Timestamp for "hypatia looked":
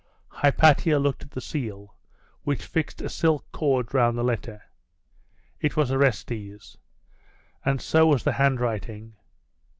0.29-1.21